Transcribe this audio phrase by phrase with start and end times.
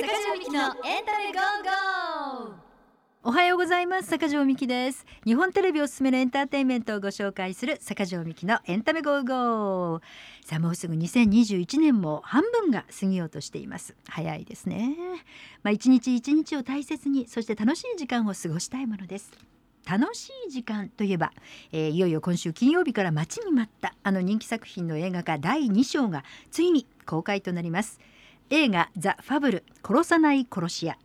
[0.00, 2.54] 坂上みきのエンタメ go!go!。
[3.24, 4.08] おはようございます。
[4.08, 5.04] 坂上みきです。
[5.24, 10.00] 日本テレビおすすめのエンターテインメントをご紹介する坂上みきのエンタメ go!go!。
[10.44, 13.96] さあもうすぐ2021年も半分が過ぎようとしています。
[14.06, 14.94] 早いですね。
[15.64, 19.32] まあ一日一日を大切にそして楽しい時間を過ごしたいものです。
[19.84, 21.32] 楽しい時間といえば、
[21.72, 26.22] えー、いよいよ今週金曜日から待ちに待ったあの人気作品の映画化第2章が
[26.52, 27.98] ついに公開となります。
[28.50, 30.96] 映画ザ・ファブル殺さない殺し屋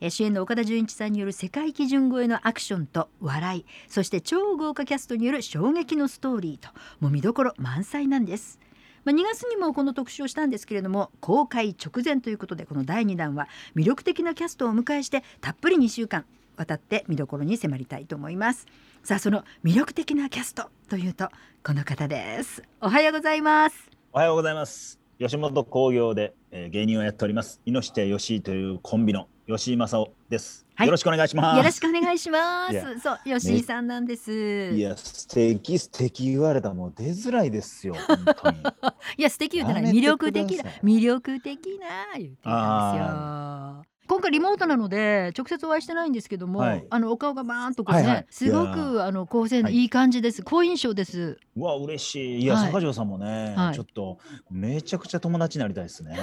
[0.00, 3.66] 主演の岡田准一さんによる世界基準超えのアクションと笑い。
[3.88, 6.68] そして超豪華キャストによる衝撃のストーリーと。
[7.00, 8.60] もう見どころ満載なんです。
[9.04, 18.66] まあ、2月にもこの特集をしたんですけれども公開直前ということでこの第2弾は魅力的なキャストをお迎えしてたっぷり2週間渡って見どころに迫りたいと思います。
[19.02, 21.30] さあその魅力的なキャストというと
[21.64, 22.62] この方です。
[22.80, 23.90] おはようございます。
[24.12, 24.97] おはようございます。
[25.20, 27.60] 吉本興業で、えー、芸人をやっております。
[27.66, 31.56] 猪下義井というコンビの吉井正夫です、はい、よろしくお願いします。
[31.56, 33.00] よろしくお願いします。
[33.00, 36.72] そう吉井さんなんです、いや素敵素敵言われた。
[36.72, 38.58] もう出づらいですよ本当に。
[39.18, 51.38] いや素敵言うたら魅力的な魅力的な言ってたんですよ今回リモートなので直接お会いしてないんですけども、はい、あのお顔がバーンとこうね、はいはい、すごくあの構成のいい感じです、好印象です。
[51.56, 52.42] うわ嬉しい。
[52.42, 54.18] いや、坂上さんもね、ちょっと
[54.50, 56.18] めちゃくちゃ友達になりたいですね。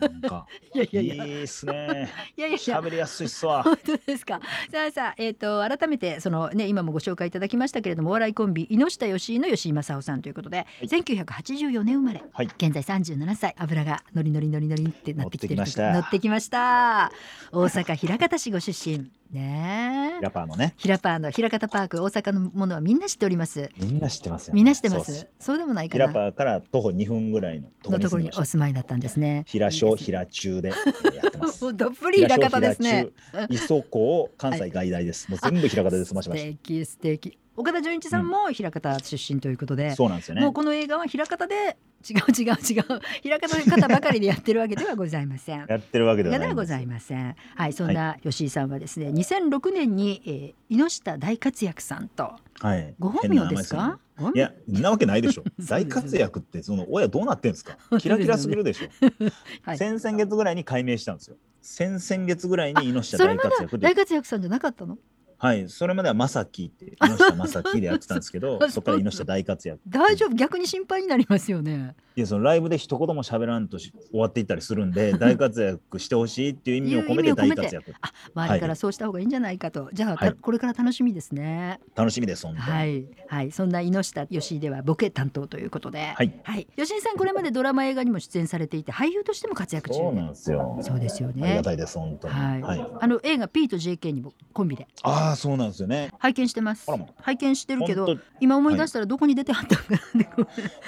[0.00, 1.00] なんかいやいや。
[1.02, 2.10] いやいいですね。
[2.36, 3.62] いやいや喋りやすいっすわ。
[3.62, 4.40] 本当ですか。
[4.70, 13.54] さあさあえっ、ー、と改めてそのね今もご紹介いただきましたけれどもお笑いコンビ猪下義井の吉井正夫さんということで、はい、1984年生まれ、はい、現在37歳。
[13.58, 15.62] 油がノリノリノリノリってなってきてる乗
[16.00, 17.12] ってきました
[17.52, 19.10] 大阪枚方市ご出身。
[19.32, 20.74] ねヒラパーのね。
[20.76, 23.70] ヒラパーの平方パーク大阪のものはみんな知っております。
[23.78, 25.28] みんな知ってますよ、ね、みんな知ってます？
[25.38, 26.08] そうでもないかな。
[26.08, 29.44] ヒラパーから徒歩2分ぐらいのところにお住まいだったんですね。
[29.46, 30.74] 平小平中でや
[31.26, 31.60] ってます。
[31.74, 33.08] どっぷり平方ですね。
[33.48, 36.50] 磯子関西外大です、 はい、もう全部平方で済ましました。
[36.50, 40.40] 素敵素敵岡田准一さんも平方出身ということで、うん、そうなんですよね。
[40.40, 41.76] もうこの映画は平方で
[42.08, 45.66] 違う違う違う平方の方ばかりでやってるわけではございません。
[45.68, 47.36] やってるわけではございません。
[47.54, 53.98] はいそんな吉井さんはですね、はい、2006年に、えー、猪下大活躍さんと、はい、ご本名ですか？
[54.34, 55.44] いや、なわけないでしょ。
[55.68, 57.76] 大活躍って、その親どうなってんですか？
[57.98, 58.88] キラキラすぎるでしょ。
[59.62, 61.36] はい、先々月ぐらいに改名したんですよ。
[61.62, 63.86] 先々月ぐらいに猪下大活躍で。
[63.86, 64.98] 大活躍さんじゃなかったの？
[65.40, 69.80] はい、それまではまさきって猪下まさきでやってたんですけど、 そこから猪下大活躍。
[69.88, 71.94] 大丈夫、逆に心配になりますよね。
[72.14, 77.94] いや、そのライブで一言も喋らんと終わっていったりするんで、 大活躍してほしいっていう意味を込めて大活躍。
[78.02, 81.80] あ、周りからそうした方がいいんじゃないかと、はい、じゃあ、はい、これから楽しみですね。
[81.94, 86.12] 楽しみです、本当はい、はい、そんな猪下義井ではボケ担当ということで。
[86.14, 89.96] はい、はい、吉井さん、これまでドラマ映画にも出演されていて、俳優としても活躍中。
[89.96, 90.78] そうなんですよ。
[90.82, 91.46] そうですよね。
[91.46, 92.34] ありがたいです、本当に。
[92.34, 94.86] はい、はい、あの映画 P と JK にもコンビで。
[95.02, 96.10] ああ、そうなんですよね。
[96.18, 96.86] 拝見してます。
[97.22, 99.84] 拝見してるけど、今思い出したらどこに出てはったか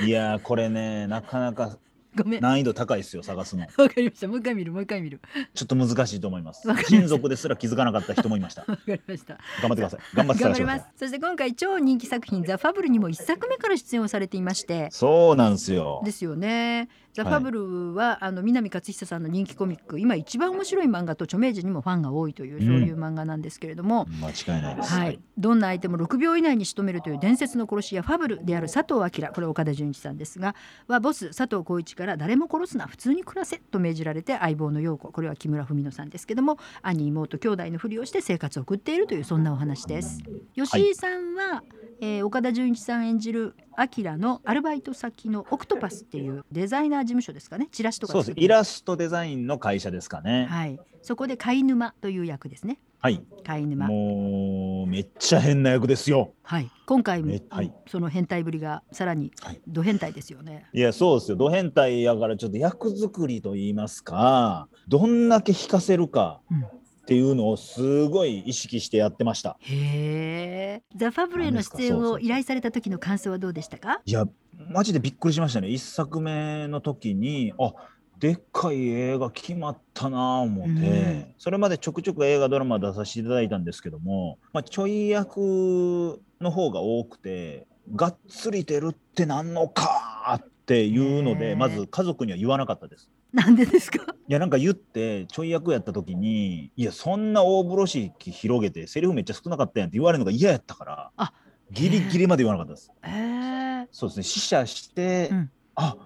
[0.04, 0.10] い。
[0.10, 1.76] やこれね、なかなか
[2.14, 2.42] ごめん。
[2.42, 3.62] 難易度高いですよ探すの。
[3.62, 4.28] わかりました。
[4.28, 5.20] もう一回見るもう一回見る。
[5.54, 6.68] ちょっと難しいと思います。
[6.88, 8.62] 親族ですら気づかなかった人もいました。
[8.62, 9.38] わかりました。
[9.62, 10.00] 頑張ってください。
[10.14, 10.84] 頑張って頑張ります。
[10.96, 14.88] そして今回超人気作品ザ・ファブルにも一作目から出演をされていまして。
[14.90, 16.02] そうなんですよ。
[16.04, 30.54] ですよねザ・ファブルは、はい、あの南勝久さんの人気コミック今一番面白い漫画と著名人にもファンが多いという、そういう漫画なんですけれども、間違いないです、はい、どんな相手も6秒以内に仕留めるという伝説の殺し屋ファブルである佐藤明これ岡田准一さんですが
[30.88, 40.22] はボス佐藤浩市から誰も殺すな普通に暮らせと命じられて相棒の陽子これは木村文乃さんですけども兄妹兄弟のふりをして生活を送っているというそんなお話です。
[40.54, 47.68] 吉井さんは、はいえー、岡田准一さん演じるアキラのアルバイト先のオクトパスっていうデザイナー事務所ですかね。
[47.72, 48.34] チラシとかそうです。
[48.36, 50.46] イラストデザインの会社ですかね。
[50.46, 50.78] はい。
[51.02, 52.78] そこで貝沼という役ですね。
[53.00, 53.20] はい。
[53.44, 53.88] 貝沼。
[53.88, 56.34] もうめっちゃ変な役ですよ。
[56.42, 56.70] はい。
[56.86, 59.32] 今回も、はい、その変態ぶりがさらに
[59.66, 61.36] ド変態ですよね、はい、いやそうですよ。
[61.36, 66.66] ド変態やからちょっと役作りと言いますかどんだけ引かせるか、うん
[67.02, 69.56] っていうのをすごい意識してやってました。
[69.60, 70.82] へえ。
[70.96, 74.00] ザ・ファブルへの出演を依頼された時の感想はどうでしたか？
[74.04, 74.24] いや
[74.70, 75.68] マジでびっくりしましたね。
[75.68, 77.72] 一作目の時にあ
[78.20, 87.66] でっかい映画決まったなあ思って、うん、それまでちょくちょく映画ドラマ出させていただいたんですけども、まあ、ちょい役の方が多くて
[87.96, 93.10] がっつり出るってなんのかっていうのでまず家族には言わなかったです。
[93.34, 94.14] なんでですか？
[94.28, 101.32] いやなんか言ってちょい役やった時にいやそんな大風呂敷広げてセリフめっちゃ少なかったやんって言われるのが嫌やったからあ
[101.70, 102.92] ギリギリまで言わなかったです。
[103.02, 104.22] えー、そうですね。
[104.24, 105.96] 死者して、うん、あ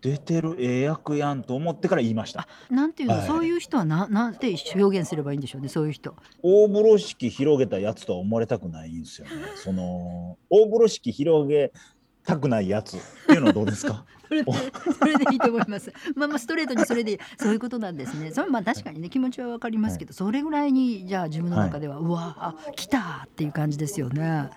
[0.00, 2.46] 出てるええ役やんと思ってから言いました。
[2.70, 3.26] なんていうの、はい。
[3.26, 6.14] そういう人はななんて表現すればいいんでしょうねそういう人。
[6.42, 9.32] 大風呂敷広げたやつとは思われたくないんですよね。
[9.56, 11.72] その大風呂敷広げ
[12.28, 12.96] たくないやつ。
[12.96, 14.04] っていうのはどうですか？
[14.28, 14.52] それで
[14.98, 15.90] それでいいと思います。
[16.14, 17.18] まあまあストレートにそれでいい。
[17.38, 18.30] そういうことなんですね。
[18.30, 24.50] それまあ確かにね気持ちはわかりますけど、それぐらいにじゃあ自分の中では、うわあ来たっていう感じですよね。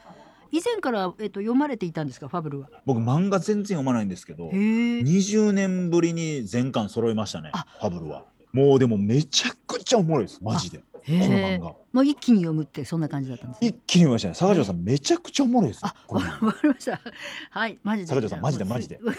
[0.51, 2.27] 以前から、えっと、読まれていたんですか？
[2.27, 2.67] ファブルは。
[2.85, 4.53] 僕漫画全然読まないんですけどへえ。
[4.99, 7.65] 20年ぶりに全巻揃いましたねあ。
[7.79, 8.25] ファブルは。
[8.51, 11.75] もうでもめちゃくちゃおもろいですマジでこへの漫え画。
[11.93, 14.33] もう一気に読むってそんな感じだったんです一気に見ましたね。
[14.35, 16.99] 坂城さんめちゃくちゃおもろいですよあわわかりました。
[17.49, 18.07] はいマジで。
[18.07, 18.99] 坂城さんマジでマジで。
[19.03, 19.13] は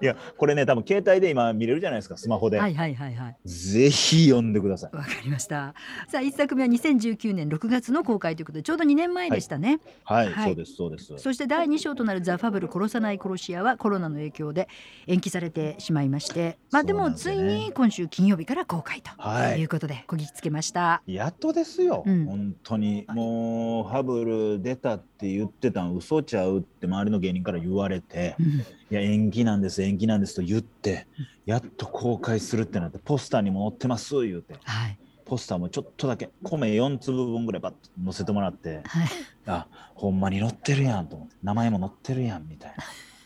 [0.00, 3.36] いやこれね多分携帯で今見れるじゃないですかスマホで、いはいはいはい。
[3.48, 4.96] ぜひ読んでください。
[4.96, 5.74] わかりました。
[6.08, 11.18] さあ一作目は2019年6月の公開ということでちょうど2年前でしたね、はい、はいそうですそうです。
[11.18, 14.68] そして第2章となる「ザ・ファブル殺さない殺し屋」はコロナの影響で
[15.06, 19.60] 延期されてしまいましてまあでもついに今週金曜日から公開とはい。
[19.60, 21.02] いうことでこぎつけました。
[21.06, 22.24] やっとですよ、うん。
[22.26, 23.04] 本当に。
[23.08, 28.36] もうハブル出たって言ってたん嘘ちゃうって周りの芸人から言われて。
[28.38, 31.06] うんいや延期なんです延期なんですと言って
[31.44, 34.54] やっと公開するってなってポスターにも載ってます言うて。
[34.64, 34.98] はい。
[35.24, 39.08] ポスターもちょっとだけ米4粒分ぐらいバッと載せてもらってはい。
[39.46, 42.74] あほんまに載ってるやんと思って名前も載ってるやんみたい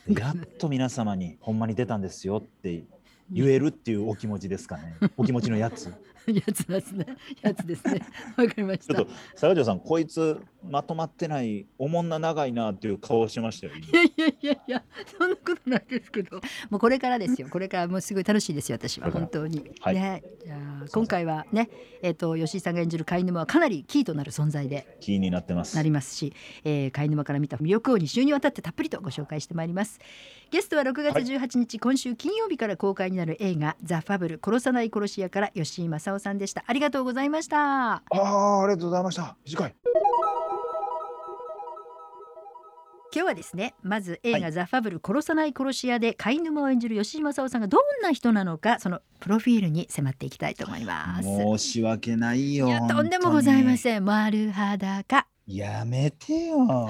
[0.09, 0.15] な。
[0.15, 2.83] で やっと皆様にほんまに出たんですよって
[3.31, 4.97] 言えるっていうお気持ちですかね。
[5.17, 5.95] お気持ちのやつ
[6.33, 7.07] やつですね。
[7.43, 8.01] やつですね。
[8.37, 8.95] わかりました。
[8.95, 13.87] ちょっと坂城さんこいつまとまってないおもんな長いなっていう顔してましたよ今。
[13.87, 14.85] いやいやいやいや
[15.19, 16.41] そんなことないですけど。
[16.71, 17.49] もうこれからですよ。
[17.51, 19.11] これからもうすごい楽しいですよ私は。
[19.11, 19.95] 本当に、はい。
[19.95, 20.23] ね。
[20.45, 21.69] じゃあ今回はね
[22.03, 25.77] えっ、と吉井さんが演じる飼い沼はかなりキーとなる存在で気になってます。
[25.77, 26.33] なりますし、
[26.65, 30.01] えー、飼い沼から見た魅力を2週にわたってたっぷりとご紹介してまいります。
[30.51, 36.65] ゲストは6月18日、今週金曜日から公開になる映画ザ・ファブル殺さない殺し屋から吉井正夫さんでした。
[36.67, 37.95] ありがとうございました。
[37.97, 39.37] ああありがとうございました。
[39.45, 39.75] 短い
[43.15, 44.53] 今日はですねまず映画、はい。
[44.53, 51.29] ザ・ファブル殺さない殺し屋で飼い沼を演じる吉井正夫さんがどんな人なのかそのプロフィールに迫っていきたいと思います。
[51.29, 53.79] 申し訳ないよいやとんでもございまん。
[53.79, 55.27] せん丸裸。
[55.47, 56.89] やめてよ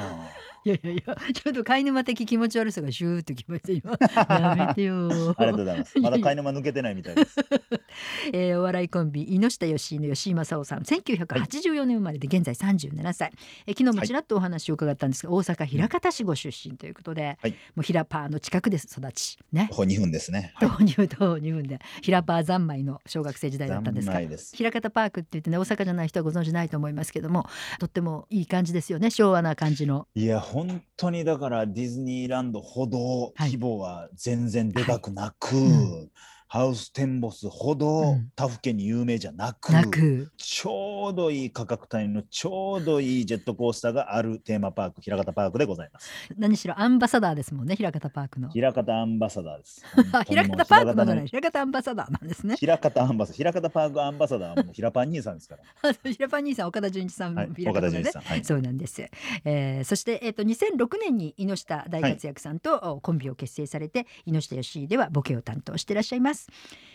[0.64, 3.98] いやいやいやちょっと飼い沼的気持ち悪さがシューッときました今
[4.38, 5.08] やめてよ。
[5.36, 5.98] ありがとうございます。
[5.98, 7.36] まだ貝沼抜けてないみたいです。
[8.32, 10.80] えーお笑いコンビ猪下義井の吉井正夫さん。
[10.82, 13.32] 1984年生まれで現在37歳、
[13.66, 17.52] えー昨日もちらっとお話を伺ったんですが、大阪枚方市ご出身ということで、はい。
[17.74, 19.68] もう平パーの近くで育ちね。
[19.72, 20.52] ほ2分ですね。
[20.60, 21.80] 徒歩入徒歩2分で。
[22.02, 24.54] 平パー三昧の小学生時代だったんですが三昧です。
[24.54, 27.46] 平方パークって言ってね大阪じゃない人はご存知ないと思いますけども
[27.78, 30.06] とってもいい感じですよね昭和な感じの。
[30.14, 33.52] いや本当にだからディズニーランドほどはい。
[33.52, 36.10] 規模は全然でかくなく、うん
[36.52, 38.30] ハウステンボスほどうん。
[38.36, 40.30] 他府県に有名じゃなく,、なく。
[40.36, 46.10] ちょうどいい価格帯のちょうどいいジェットコースターがあるテーマパーク平方パークでございます。
[46.36, 48.50] 何しろアンバサダーですもんね平方パークの。
[48.50, 49.82] 平方アンバサダーです。
[50.12, 52.56] あ 平方パークのじゃないの平方アンバサダーなんですね。
[52.56, 53.38] 平方アンバサダー。
[53.38, 58.00] 平方パークアンバサダーはもう平パン兄さんですから、平パー兄さん岡田准一さん、はい、平方でね。
[58.00, 58.12] 岡田。
[58.12, 59.00] さん、はい、そうなんです、
[59.46, 66.41] えーそして、えー、と2006年に猪下大活躍さんと、おコンビを結成されて猪下義井ではボケを担当していらっしゃいます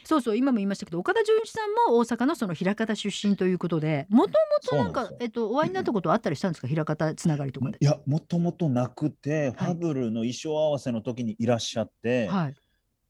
[0.04, 4.36] そうそう今も言いましたけど岡田准一さんも大阪のその枚方出身ということでもとも
[4.70, 6.68] となんかえっとお会いになったことはあったりしたんですか？
[6.68, 7.78] 枚方つながりとかで。
[7.82, 7.86] い。
[7.86, 12.56] やもともとなくて、ファブルの衣装合わせの時にいらっしゃって、はい、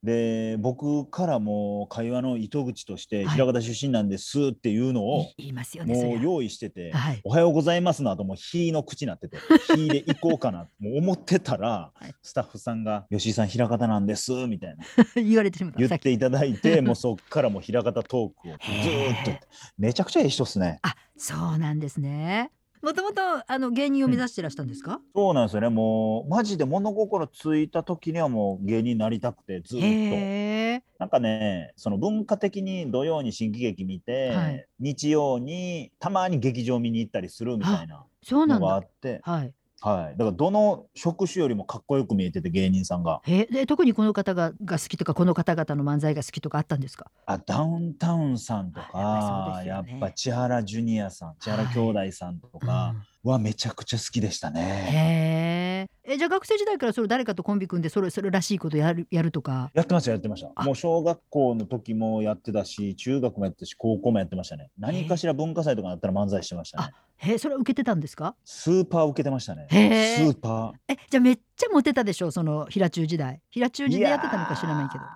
[0.03, 3.35] で僕からも会話の糸口としてはい。
[3.35, 9.37] 平方出身なんですっていうのを言いますよねそれはもう用意しててはい「おはようございます」の後も「ひ」の口になってて
[9.75, 12.13] 「ひ」で行こうかなもう思ってたら はい。
[12.21, 14.83] スタッフさんが「吉井さん平方なんです」みたいな。
[15.21, 19.47] 言われて言っていただいてもうそっからもう平方トークをずーっと。
[19.77, 20.79] めちゃくちゃいい人っすね。
[20.83, 22.51] あそうなんですね
[22.87, 25.67] もともとあの芸人を目指してらしたんですか、そうなんですよね。
[25.67, 30.87] もうマジで物心ついた時にはもう芸人になりたくてずーっと。
[30.97, 34.65] なんかね、その文化的に土曜に新喜劇見て、はい。
[34.79, 38.77] 日曜にたまに劇場見に行ったりするみたいなのがあそうなんだ。
[38.77, 40.17] って、はいはい。
[40.17, 47.11] だからどの職種よりもかっこよく見えてて芸人さんが、へえで特にこの方がが好きとかこの方々の漫才が好きとかあったんですか？
[47.27, 49.91] あ、ダウンタウンさんとあやっね。
[49.91, 54.61] やっぱ千原ジュニアさん、千原兄弟さんとかはめちゃくちゃ好きでしたうんね。
[54.89, 55.66] へえ
[56.15, 59.71] じゃあ学生時代からそれ誰かとコンビ組んでそれそれらしいことやるやるとか？
[59.73, 60.51] やってましたやってました。
[60.55, 60.63] あ。
[60.63, 64.71] もう小学校の時もやってたし中学もやってたし高校もやってましたね。
[64.79, 66.93] 何かしら文化祭とかあったら漫才してましたね。
[67.19, 68.35] えそれは受けてたんですか？
[68.45, 69.67] スーパー受けてましたね。
[69.69, 70.93] スーパー。
[70.93, 73.41] えじゃあめっちゃモテたでしょその平中時代。
[73.49, 75.03] 平中時代やってたのか知らないけど。
[75.03, 75.09] ど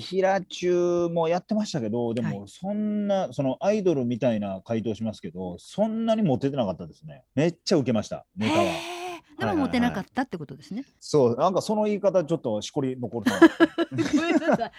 [0.00, 7.22] 平中もやってましたけどではもそんな、そのアイドルみたいな回答しますけどそんなにモテてなかったですね。
[7.34, 8.64] めっちゃ受けましたネタは
[9.46, 10.84] でもモテなかったってことですね。
[11.00, 13.40] そうなんかその言い方ちょっとしこり残るな。
[13.90, 14.72] ごめんなさい。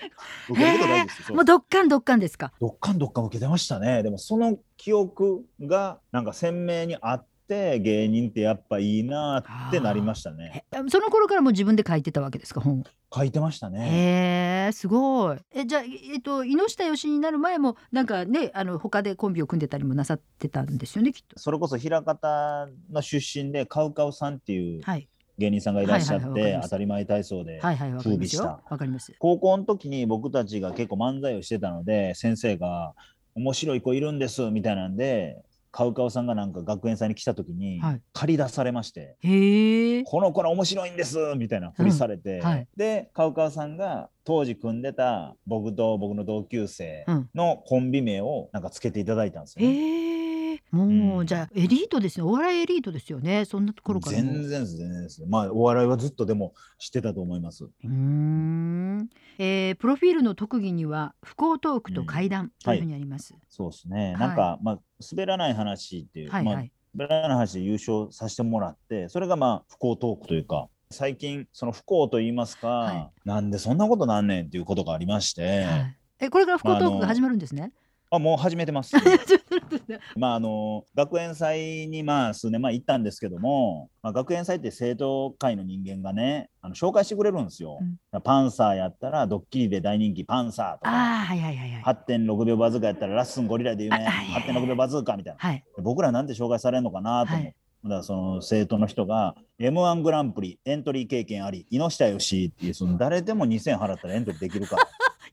[0.49, 1.35] 受けること大事ですよ。
[1.35, 2.51] もうどっかんどっかんですか？
[2.59, 4.03] どっかんどっかん受けてましたね。
[4.03, 10.65] でもその記憶がなんか鮮明にあって芸人ってやっぱいいなってなりましたね。
[10.71, 12.61] えその頃からもう自分で書いてたわけですか？
[12.61, 12.83] 本。
[13.13, 15.37] 書いてましたねへえすごい。
[15.53, 21.39] えじゃあえっと井下義になる前もなんかねあの他でコンビを組んでたりもなさってたんですよねきっと。
[21.39, 28.61] それこそ枚方の出身でカウカウさんっていうはい芸人さんがいらっしゃって、当たり前体操で風靡した。
[28.69, 29.15] わかります。
[29.17, 32.93] 高校の時に僕たちが結構漫才をしてたので先生が
[33.35, 38.01] 「面白い子いるんです」みたいなんでカウカウさんがなんか学園祭に来た時にはい。
[38.13, 40.03] 借り出されましてへえ。
[40.03, 42.67] この子ら面白いんですみたいなふりされて、うんはい。
[42.77, 47.29] でカウカウさんが当時組んでた僕と僕の同級生うん。
[47.33, 49.73] のコンビ名をなんかつけていただいたんですよ、ね。
[49.73, 50.42] へえ。
[50.71, 52.27] もう、うんじゃあエリートですよ。
[52.27, 53.45] お笑いエリートですよね。
[53.45, 54.23] そんなところからも。
[54.23, 55.25] 全然です全然です。
[55.27, 57.65] まあお笑いはずっとでも知ってたと思います。
[57.65, 63.35] うーん、えープロフィールの特技には不幸トークと怪談というふうにあります。
[63.49, 64.19] そうですね、はい。
[64.19, 64.79] なんかまあ
[65.11, 66.55] 滑らない話っていう、まあはい。
[66.55, 66.71] はい。
[66.95, 75.97] 滑らない話で優勝させてもらってそれがまあ不幸トークというか最近その不幸と言いますか、はなんでそんなことなんねんっていうことがありまして、はい。
[76.19, 77.71] えこれから不幸トークが始まるんですね。
[78.15, 78.95] あもう始めてます。
[80.15, 88.21] まああの学園祭にまあ数年前行ったんですけども、まあ、学園祭って生徒会の人間がねあの紹介してくれるんですよ、うん。
[88.21, 90.91] パンサーやったらドッキリで大人気パンサーとか。
[90.91, 91.83] ああはいはいはいはい。
[91.83, 95.39] 8.6秒バズーカやったらラッスンゴリラで有名あはいはいはい8.6秒バズーカみたいな。
[95.39, 95.63] はい。
[95.81, 97.55] 僕らなんて紹介されるのかなと思って、はい。
[97.83, 104.77] だからその生徒の人が m 1グランプリエントリー経験あり井下よしっていうその誰でも2000払ったらエントリーできるか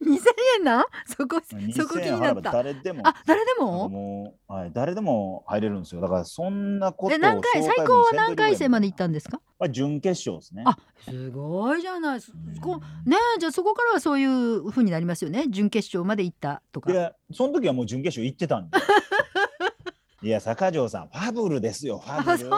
[0.01, 0.87] ら二千円な？
[1.07, 1.57] そこそ
[1.89, 2.53] こ気2000になった。
[2.53, 3.07] 誰でも。
[3.07, 4.35] あ誰でも？
[4.49, 6.01] はい、誰でも入れるんですよ。
[6.01, 9.41] だからそんなこと何回最高は何回戦まで行ったんですか？
[9.59, 10.65] まあ、準決勝ですね。
[10.67, 12.21] あすごいじゃない。
[12.61, 15.47] こねえじゃあそこからはそういう風になりますよね。
[15.49, 16.91] 準決勝まで行ったとか。
[16.91, 18.79] いやその時はもう準決勝行ってたんで。
[20.23, 22.49] いや坂上さんファブルですよファブル。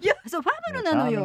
[0.00, 1.20] いやそうファブルなのよ。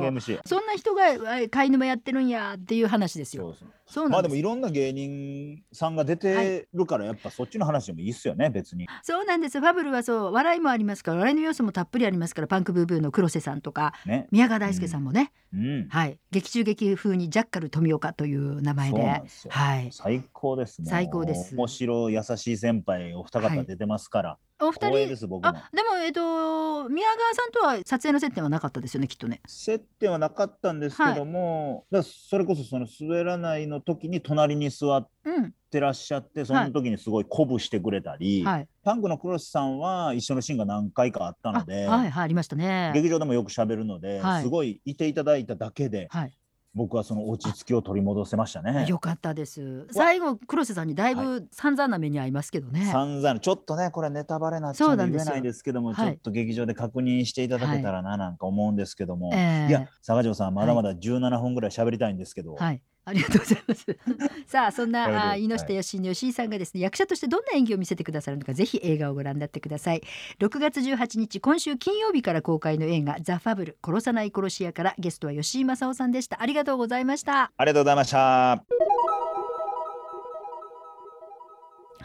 [0.46, 3.56] そんな人がえ飼い沼やってるんやっていう話ですよ。
[3.88, 8.88] そうまあでもいろんな芸人さんが出てるからやっぱそっちの話でもいいっすよね別に。
[9.04, 9.60] そうなんです。
[9.60, 14.28] ファブルはそう笑いもありますから笑いの要素もたっぷりありますからパンクブーブーの黒瀬さんとかね。
[14.32, 15.88] 宮川大輔さんもね、うん。
[15.90, 16.18] はい。
[16.32, 19.02] 劇中劇風にジャッカル富岡という名前で。
[19.50, 19.90] はい。
[19.92, 21.56] 最高ですね最高です。
[21.56, 23.58] 面白い優しい先輩お二はい。
[23.58, 25.50] 方出てますから、お光栄二人です僕も。
[25.50, 29.42] あでもえっと宮川さんとは撮影の接点はなかったですよねきっとね。
[29.48, 38.68] 接点はなかったんですけども、だからそれこそその滑らないの時に隣に座っうんてらっしゃってその時にすごい鼓舞してくれたり、はい。
[38.84, 42.92] パンクのクロスさんは一緒のシーンが何回かあったあので、はいはいありましたね。
[42.94, 44.44] 劇場でもよく喋るので、はい。
[44.44, 46.34] すごいいていただいただけではい
[46.76, 48.86] 僕はその落ち着きを取り戻せましたね。
[48.88, 49.88] よかったです。
[49.92, 55.32] 最後黒瀬さんにだいぶ散々な目に遭いますけどね、散々ちょっとねこれネタバレなっちゃ言えなんですよ。
[55.34, 56.08] ないですけども、はい。
[56.08, 59.70] ちょっと劇場で確認していただけたらななんか思うんですけども、ええ。
[59.70, 63.86] いや坂上さんまだまだ17分ぐらい喋りたいんですけど、はいありがとうございます。
[64.48, 70.02] さあそんなあはい井下義の吉井さんがですね役者としてどんな演技を見せてくださるのかぜひ映画をご覧になってください。
[70.40, 76.42] 6月18日今週金曜日から公開の映画ザファブル殺さない殺し屋からゲストは吉井正夫さんでした。
[76.42, 77.52] ありがとうございました。
[77.56, 79.35] ありがとうございました。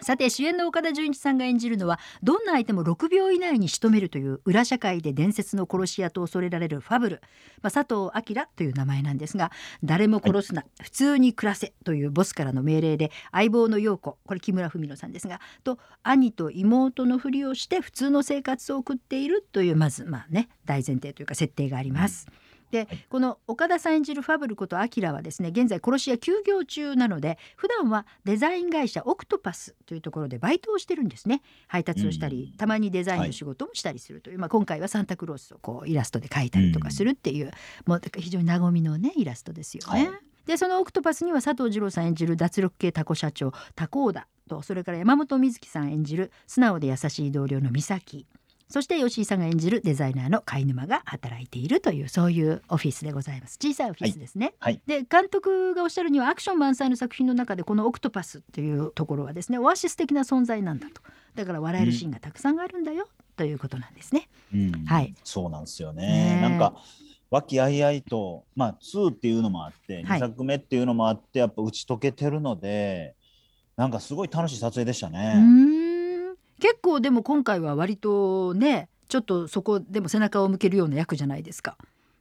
[0.02, 7.20] さて主演の岡田准一さんが演じるのはどんな相手も6秒以内に仕留めるという裏社会で伝説の殺し屋と恐れられるファブル、
[7.62, 9.50] まあ、佐藤明という名前なんですが
[9.82, 22.26] 誰も殺すな、普通に暮らせというボスからの命令で相棒の陽子これ木村文乃さんですがと兄と妹のふりをして普通の生活を送っているというまずまあね大前提というか設定があります。
[22.70, 31.42] でこの岡田さん演じるファブルことアキラはですね現在殺し屋休業中なので普段はデザイン会社オクトパスというところでバイトをしてるんですね。
[31.68, 32.56] 配達をしたり、うん。
[32.56, 37.50] たまにデザインの仕事もしたりするという、まあ、今回はサンタクロースをこうイラストで描いたりとかするっていう、
[37.86, 40.06] もう非常に和みのねイラストですよね。
[40.06, 40.18] はい。
[40.46, 48.26] でそのオクトパスには佐藤二朗さん演じる脱力系タコ社長タコーダとそれから山本美月さん演じる素直で優しい同僚の美咲
[48.70, 53.58] そして吉井さんが演じるデザイナーの貝沼が働いているというそういうオフィスでございます。
[53.60, 54.80] 小さいオフィスですね、はい。
[54.86, 61.02] で監督がおっしゃるにはアクション満載の作品の中でこのオクトパスっていうところはですねオアシス的な存在なんだと。
[61.34, 64.28] だから笑えるシーンがたくさんあるんだよ、ということなんですね。
[64.54, 64.84] うん。
[64.84, 65.14] はい。
[65.24, 66.06] そうなんですよね。
[66.06, 66.36] ね。
[66.38, 66.40] え。
[66.42, 66.74] なんか
[67.30, 70.20] 和気あいあいと、まあ、2っていうのもあって、はい。
[70.20, 73.14] 2作目っていうのもあって、やっぱ打ち解けてるので、
[73.76, 75.34] なんかすごい楽しい撮影でしたうね。
[76.60, 81.76] 結構でも今回は割とねちょっとそこでも背中を向けるような役じゃないですか。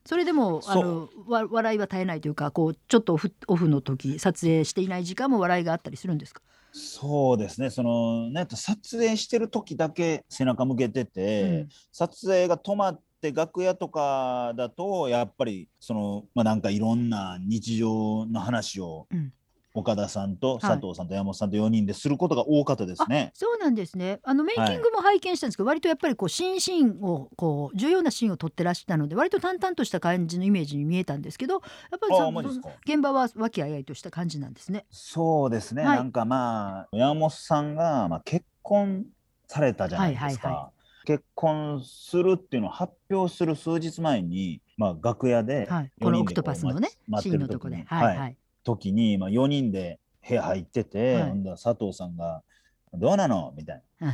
[0.05, 6.41] それでもあそのわ笑いは絶えないというかこうちょっとオフオフの時撮影していない時間も笑いがあったりするんですか？
[6.72, 19.34] そうですね、そのね、撮影してる時だけ背中向けてて、うん撮影が止まって楽屋とかだと、やっぱりその、まあ、なんかいろんな日常の話を、うん
[19.74, 23.32] 岡田さんと佐藤さんと山本さんと4人ですることが多かったですね。
[23.36, 24.20] そうなんですね。
[24.24, 31.60] あのメイキングも拝見したんですけど、割とやっぱりこうシーンシーンをこう重要なシーンを撮ってらしたので、割と淡々とした感じのイメージに見えたんですけど、や
[31.98, 34.86] っぱりあそあマジですか現場は和気あいあいとした感じなんですね。
[34.90, 39.06] そうですね、はいなんかまあ山本さんが、まあ、結婚
[39.48, 40.72] されたじゃないですか、はいはいは
[41.06, 45.92] 結婚するっていうのを発表する数日前に、まあ、楽屋ではい。
[46.02, 46.90] 4このオクトパスのね
[47.22, 48.38] シーンのとこで、はいはい。
[48.70, 52.44] 時に、まあ、4人で部屋入ってて、はい佐藤さんが
[52.94, 54.14] 「どうなの?」みたいな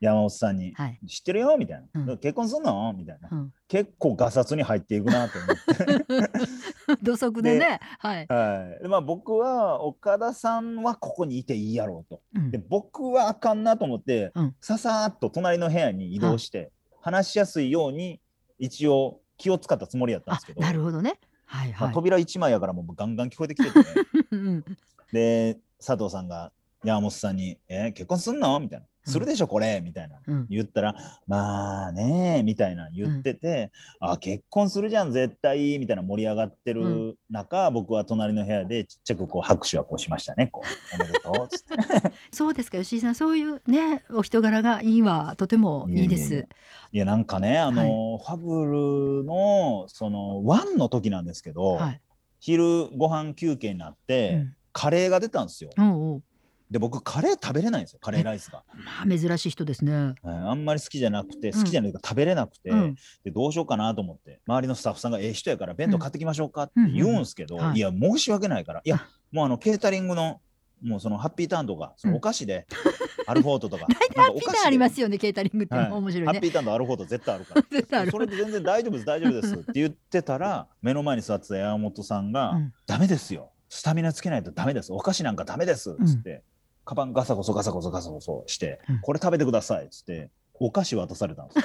[0.00, 0.98] 山本さんにはい。
[1.06, 3.52] 「知ってるよ」みたいな、うん結婚すんの?」みたいな、うん。
[3.68, 6.98] 結構ガサツに入っていくなと思って。
[7.02, 8.26] 土足でね、はい。
[8.28, 12.22] はいでまあ、僕は岡田さんはここにいていいやろうと。
[12.34, 18.20] うんで僕はあかんなと思って、うんささーっと隣の部屋に移動して、話しやすいように
[18.58, 21.18] 一応気を使ったつもりやったんあですけどなるほどね。
[21.46, 21.94] はいまあはい。
[21.94, 23.84] 扉一枚やからもうガンガン聞こえてきてて、ね、
[24.32, 24.64] うん
[25.12, 26.52] で佐藤さんが
[26.84, 30.18] 山本さんに「えー結婚すんの?」みたいな「うんするでしょこれ」みたいな。
[30.26, 30.46] うん。
[30.48, 30.94] 言ったら
[31.26, 42.12] 「まあね」みたいな言ってて「あ結婚するじゃん絶対」みたいな盛り上がってうる中、僕は隣の部屋でちっちゃくこう拍手はこうしましたねこう「おめでとう」っつって。
[42.32, 46.46] そうですか吉井さんそういうねお人柄がいいわとてもいいです。
[46.92, 52.00] いやなんかねあの、ファブルのそのワンの時なんですけど、はい。
[52.40, 55.70] 昼ご飯休憩になって、うんカレーが出たんですよ。
[55.78, 56.22] おうおう
[56.72, 58.64] で僕カレー食べれないんですよカレーライスが。
[58.74, 59.92] まあ珍しい人ですね。
[59.94, 61.58] はいあんまり好きじゃなくてうん。
[61.58, 62.94] 好きじゃないか食べれなくて、うん。
[63.24, 67.76] でどうしようかなと思って周りのスタッフさんが「ええ人やから弁当買ってきましょうか」ってうん言うんですけど、い。
[67.76, 70.40] いや申し訳ないからいやもうあのケータリングの
[70.82, 72.66] もうそのハッピーターンとかそのお菓子で、
[73.26, 75.90] アルフォートとか大体ハッピーターンありますよ、よねケータリングってはい。
[75.92, 76.32] 面白いね。
[76.32, 77.62] ハッピーターンとアルフォート絶対あるから。
[77.70, 78.10] 絶対ある。
[78.10, 83.52] それで全然大丈夫です大丈夫ですって言ってたら目の前に座ってた山本さんが「うんダメですよ。
[83.68, 84.92] スタミナつけないとダメです。
[84.92, 86.42] お菓子なんかダメです」っつって、
[86.84, 89.00] カバンガサゴソガサゴソガサゴソして、うん。
[89.00, 91.62] これ食べてください」っつってお菓子渡されたんですよ。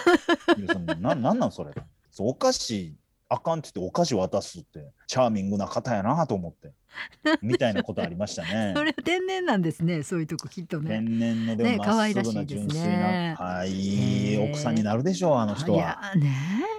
[0.67, 1.71] でそのななんなんそれ？
[2.11, 2.95] そうお菓子
[3.29, 6.71] あかんって言ってお菓子渡すってチャーミングな方やなと思って
[7.41, 8.73] みたいなことありましたね。
[8.77, 10.89] それ天然なんですねそういうとこきっとね。
[10.99, 15.81] 天然のでもね可愛らしいですねな、はい奥さんになるでしょうあの人いは。
[15.81, 16.35] やね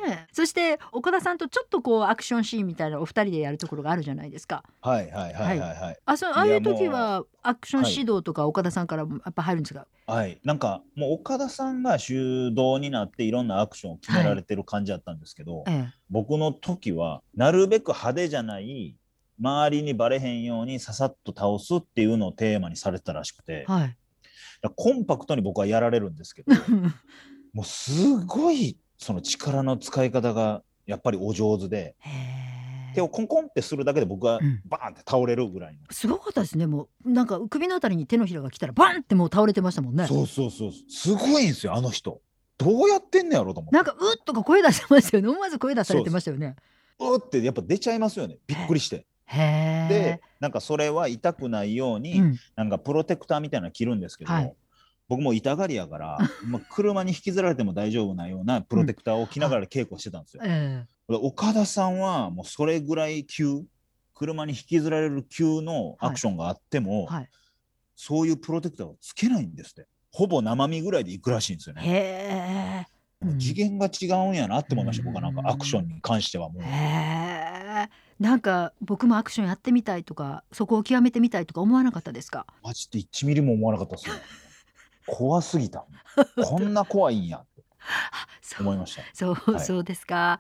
[0.09, 4.65] えそして岡田さんとちょっとこうアクションシーンみたいなお二人でやるところがあるじゃないですか。
[4.81, 5.97] はいはいはいはいはい。
[6.05, 9.87] あそうああいう時はアクション指導とか岡田さんからもやっぱ入るんですか？
[10.07, 18.97] はい、なんかもう岡田さんが主導になっていろんなアクションを決められてる感じだったんですけど、ええ僕の時はなるべく派手じゃない
[19.41, 23.97] 周りにバレへんようにささっと倒すっていうのをテーマにされてたらしくて、はい。
[24.63, 26.53] らコンパクトに僕はやられるんですけど
[27.55, 31.97] もうすごいその力の使い方がやっぱりお上手で。
[32.95, 34.61] 手をコンコンってするだけで僕はうん。
[34.65, 36.67] バーンって倒れるぐらいの、すごかったですね。
[36.67, 40.07] もうなんか首のあたりに手のひらが来たらバンってもう倒れてましたもんね。
[40.07, 42.21] そうそうそうすごいんですよあの人。
[42.57, 43.77] どうやってんねやろうと思って。
[43.77, 45.29] なんかうっとか声出してましたよね。
[45.29, 46.57] 思わず声出されてましたよね。
[46.99, 48.39] うーってやっぱ出ちゃいますよね。
[48.47, 49.07] びっくりして。
[49.29, 52.39] でなんかそれは痛くないように、うん。
[52.57, 54.55] なんかプロテクターみたいなの着るんですけど、はい。
[55.09, 60.43] 僕も痛がりやから、 まあ、車に引きずられても大丈夫なようなプロテクターを着ながら稽古してたんですよ。
[60.45, 63.65] えで岡田さんはもうそれぐらい急
[64.13, 67.29] 車に引きずられる急のアクションがあっても、えはい。
[67.97, 69.87] そういうプロテクターをつけないんですって。
[70.11, 72.87] ほぼ生身ぐらいで行くらしいんですよね。
[73.39, 76.63] 次元が違うんやなって思いました、うん僕はなんかアクションに関してはもう。
[78.19, 82.47] なんか僕もアクションやってみたいとかそこを極めてみたいとか思わなかったですか？
[82.63, 84.15] マジで1ミリも思わなかったですよ。
[85.07, 85.87] 怖すぎた。
[86.45, 87.45] こんな怖いんや
[88.61, 89.03] 思いました。
[89.15, 90.39] そう、はいそうですか。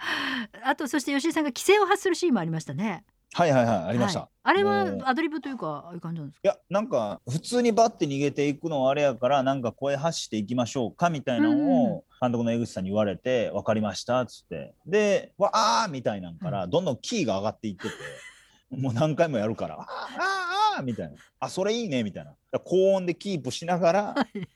[0.65, 3.05] あとそして吉井さんが規制を発するシーンもありましたね。
[3.35, 4.29] はいはいはい、あありました。
[4.43, 6.49] あれはアドリブというかああいう感じなんですか？
[6.49, 14.75] いや、なんか、普通にバッて逃げていくのはあれやから、なんか声発していきましょうかみたいなのを、監督の江口さんに言われて「分かりました」っつって。
[14.87, 15.51] で「わ
[15.85, 17.95] あ!」みたいなんからどんどんキーが上がっていってて、
[18.71, 22.35] もう何回もやるから「あーあーあーみたいな「あそれいいね」みたいな。
[22.65, 24.49] 高音でキープしながらはい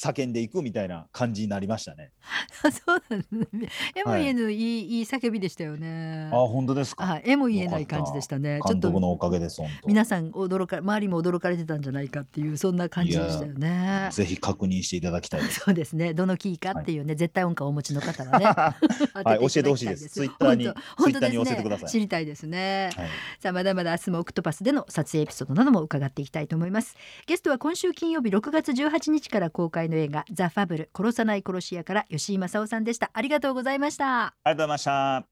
[0.00, 2.10] 叫んでいくみたいな感じになりましたね。
[2.62, 3.68] そうなんですね。
[3.94, 6.30] えも言えぬいい、いい叫びでしたよね。
[6.32, 8.60] あ本当ですか、はい、えも言えない感じでしたね。
[8.66, 14.08] 監督のとおかげです皆さん驚か周りも驚かれてたんじゃないかっていうそんな感じでしたよね。
[14.10, 15.42] ぜひ確認していただきたい。
[15.50, 16.14] そうですね。
[16.14, 18.46] どのキーかっていうね、絶対音感をお持ちの方はね。
[19.24, 22.90] はい教えてほしいですツイッターに本当本当ツイッターに教えてください知りたいですね。
[22.96, 23.08] はい
[23.38, 33.10] さあまだまだ明日もオクトパスでの撮影エピソードなども伺っていきたいと思いますゲストは今週金曜日6月18日から公開の映画ザ・ファブル殺さない殺し屋から吉井正夫さんでした。
[33.12, 34.26] ありがとうございました。
[34.26, 35.26] ありがとうございました。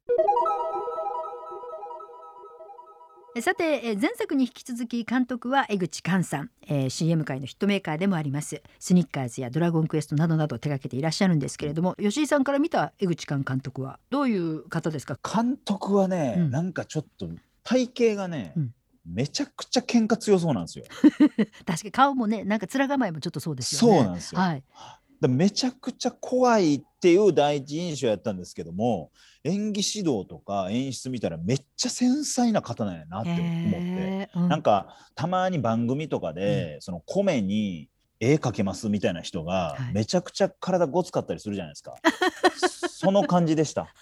[3.37, 8.63] えさてえ前作に引き続き監督は江口寛さん、えー CM 界のヒットメーカーでもあります。
[8.81, 15.17] スニッカーズやドラゴンクエストなどなど手掛けていらっしゃるんですけれども吉井さんから見た江口寛監督はどういう方ですか？
[15.23, 16.51] 監督はね、うん。
[16.51, 17.29] なんかちょっと
[17.63, 18.71] 体型がね、うん
[19.13, 20.85] めちゃくちゃ喧嘩強そうなんですよ。
[21.65, 24.63] 確かに顔もねなんか面構えもちょっとそうですよねそうなんですよはい、
[25.21, 29.11] だめちゃくちゃ怖いっていう第一印象やったんですけども
[29.45, 34.31] 演技指導とか演出見たらめっちゃ繊細な方なんやなって思って。
[34.35, 37.89] うんなんかたまに番組とかで、その米に
[38.21, 41.95] 絵描けますみたいな人がはいめちゃくちゃ体ごつかったりするじゃないですか。
[42.89, 43.95] その感じでした。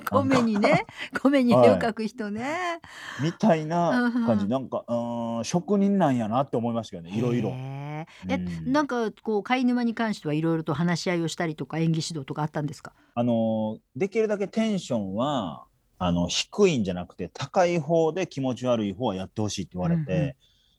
[0.10, 0.86] 米にね
[1.22, 2.80] 米に絵を描く人ね、
[3.22, 4.50] みたいな感じ、うん。
[4.50, 7.50] なんかうーん職人なんやなって思いましたけどねいろいろ。
[7.50, 8.72] え、うん。
[8.72, 12.92] なんかこう貝沼に関してはいろいろと話し合いをしたりとか演技指導とかあったんですか？
[13.14, 15.64] あのできるだけテンションは
[15.98, 20.34] あの低いんじゃなくて高い方で気持ち悪い方はやってほしいって言われて、うんうん。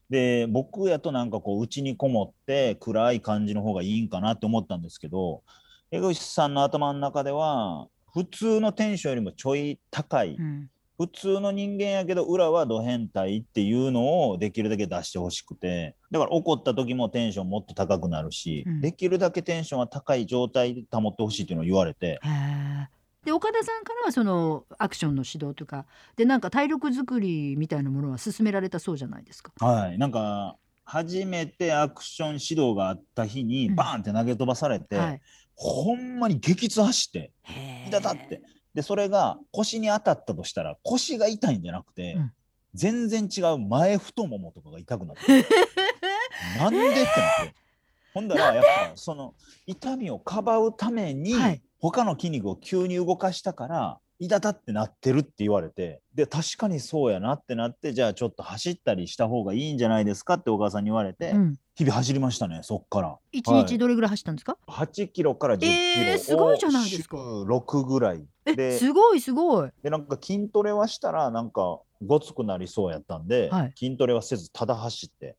[0.09, 5.41] で僕やとなんかこう家にこもって暗い感じの方がいいんかなって思ったんですけど
[5.89, 10.69] 江口さんの頭の中では普通のテンションよりもちょい高い、うん。
[10.97, 15.95] 普通の人間やけど裏はド変態っていうのをできるだけ出してほしくて。
[16.09, 18.81] だから怒った時もテンションもっと高くなるし、うん。
[18.81, 22.21] できるだけテンションは高い状態で保ってほしいっていうのを言われて。
[23.25, 29.51] で岡田さんからはそのアクションの指導とかでなんか体力作りみたいなものは勧められたそうじゃないですか？
[29.59, 33.75] はい、なんか初めてアクション指導があった日にうん。
[33.75, 35.21] バーンって投げ飛ばされて、はい、
[35.55, 37.31] ほんまに激痛走って
[37.87, 38.41] 痛たって。
[38.73, 42.31] でそれが腰に当たったとしたら腰が痛いんじゃなくて、うん。
[42.73, 45.45] 全然違う前太ももとかが痛くなって。
[46.59, 47.05] なんでってなっ
[47.47, 47.55] て。
[48.13, 49.33] ほんだらやっぱその
[49.65, 51.61] 痛みをかばうために、はい。
[51.79, 63.17] 他の筋肉を急に動かしたから痛たってなってるって言われてで確かにそうやなってなってじゃあちょっと走ったりした方がいいんじゃないですかってお母さんに言われて、うん、日々走りましたねそっから。
[63.31, 63.65] 一はい。
[63.65, 65.71] 日どれぐらい走ったんですか、8キロから10キロ。
[65.71, 67.17] えーすごいじゃないですか。
[67.17, 68.23] 6ぐらい。
[68.45, 69.69] えですごいすごい。
[69.83, 73.73] でなんか筋トレはしたらなんかごつくなりそうやったんで、はい。
[73.77, 75.35] 筋トレはせずただ走って。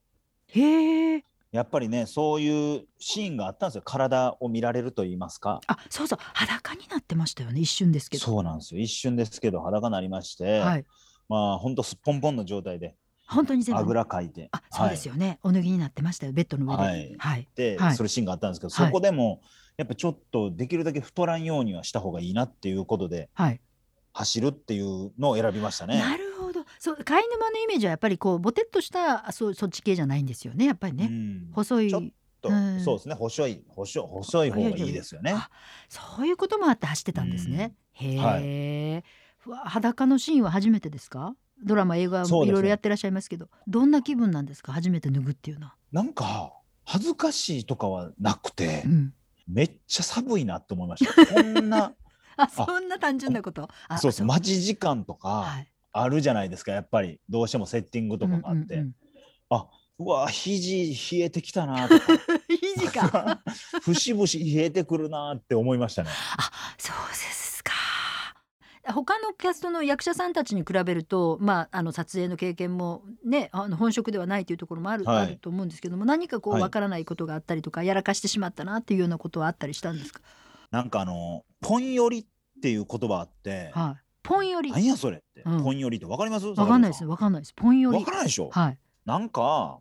[0.49, 1.23] へえ。
[1.57, 8.23] やっぱりねそういうシーンがあったんですよ体を見られると言いますかあそうそう裸になってましたよね一瞬ですけど。
[8.23, 10.85] そうなんですよ一瞬ですけど裸になりまして、はい。
[11.27, 12.95] まあほんとすっぽんぽんの状態で
[13.27, 13.81] 本当に全部。
[13.81, 16.83] あぐらかいてあそうですよね、お脱ぎになってましたよベッドの上で。
[16.83, 17.47] はいはい。
[17.55, 19.41] で、はいそれシーンがあったんですけど、はいそこでも
[19.77, 23.59] やっぱちょっとできるだけ太らんようにはした方がいいなっていうことではい。
[24.13, 25.99] 走るっていうのを選びましたね。
[25.99, 26.65] なるほど。
[26.79, 31.07] そう貝沼のイメージはやっぱりこうボテっとしたあそうそっち系じゃないんですよねやっぱりね。
[31.11, 32.01] うん細いちょっ
[32.41, 35.33] と、うんそうですね細い細い細い方がいいですよね。
[35.35, 35.49] あ
[35.89, 37.73] そういうこともあって走ってたんですね。
[37.93, 38.17] へえ、
[38.97, 39.03] は
[39.47, 41.35] うわ裸のシーンは初めてですか？
[41.63, 44.71] ドラマ映画そうですねいろいろやってらっしゃいますけど、どんな気分なんですか？
[44.71, 45.75] 初めて脱ぐっていうのは。
[45.91, 46.53] なんか
[46.85, 49.13] 恥ずかしいとかはなくて、うん、
[49.47, 51.25] めっちゃ寒いなって思いました。
[51.33, 51.93] こんな
[52.37, 53.67] あそんな単純なこと？
[53.87, 55.67] あそうそう待ち時間とかはい
[56.01, 57.19] あるじゃないですかやっぱり。
[57.29, 58.93] どうしてもセッティングとかもあって、うんうんうん。
[59.49, 59.67] あ
[59.99, 61.87] うわ肘冷えてきたな。
[61.87, 62.05] と か
[62.47, 63.41] 肘か。
[63.81, 66.09] 節々冷えてくるなって思いましたね。
[66.37, 67.71] あそうですか。
[68.93, 75.25] 他のキャストの役者さんたちに比べると、まあ、あの撮影の経験もねあの本職ではないというところもある,、はい。
[75.25, 76.61] あると思うんですけども何かこうはい。
[76.61, 80.21] わからないことがあったりとか、やらかしてしまったなっていうようなことはあったりしたんですか、
[80.69, 82.25] なんかあのポン寄りっ
[82.61, 84.71] ていう言葉あって、はい、ポン寄り。
[84.71, 85.63] 何やそれって、うん。
[85.63, 86.47] ポン寄りってわかります？
[86.47, 87.53] わかんないですわかんないです。
[87.53, 87.97] ポン寄り。
[87.97, 88.49] わからないでしょ？
[88.51, 88.77] はい。
[89.05, 89.79] なんか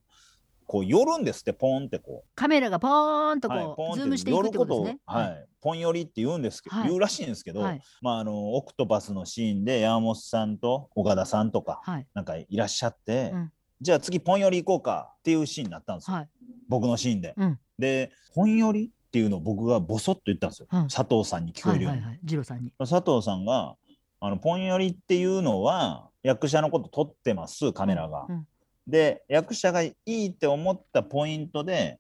[0.67, 2.31] こう寄るんですってポンってこう。
[2.37, 4.99] カメラがポーンとこう、はい、ズームしていくってことですね。
[5.05, 6.89] はい、ポン寄りって言うんですけど、はい。
[6.89, 7.83] 言うらしいんですけど、はい。
[8.03, 12.07] まああのオクトパスのシーンで山本さんと岡田さんとかはい。
[12.15, 13.53] なんかいらっしゃって、うん。
[13.81, 16.29] じゃあ次ポン寄り行こうかっていうシーンになったんですよ、はい。
[16.69, 17.35] 僕のシーンで。
[17.37, 17.59] うん。
[17.79, 20.89] でポン寄りっていうのを僕がボソッと言ったんですよ、うん。
[20.89, 21.99] 佐藤さんに聞こえるように。
[21.99, 22.73] はいはいはい、さんに。
[22.79, 23.77] 佐藤さんが
[24.21, 28.27] あのポン寄りっていうのは役者のこと撮ってますカメラが。
[28.29, 28.47] うん
[28.89, 31.99] で役者がいいって思ったポイントで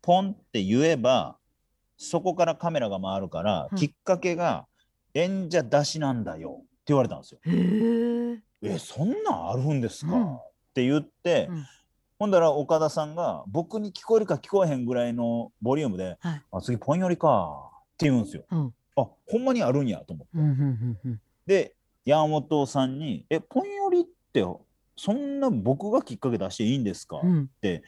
[0.00, 1.36] ポンって言えば
[1.98, 4.66] そこからカメラが回るから、うんきっかけが
[5.12, 7.40] 演者出しなんだよって言われたんですよ。
[7.44, 8.74] へえ。
[8.74, 10.42] えそんなんあるんですか、うんっ
[10.74, 11.66] て言って、うん
[12.18, 16.42] ほんだら岡田さんが僕に聞こえるか聞こえへんぐらいのボリュームではい。
[16.52, 18.44] 「あ次ポン寄りか」って言うんですよ。
[18.50, 18.74] うん。
[18.96, 20.38] あほんまにあるんやと思って。
[21.46, 21.68] うんうんうんうん。
[21.68, 24.44] で山本さんに「えポン寄りって
[24.96, 27.42] そんな僕がきっかけ出していいんですか?」うん。
[27.44, 27.82] って